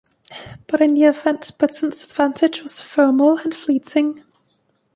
[0.65, 4.23] But in the event Britain's advantage was ephemeral and fleeting.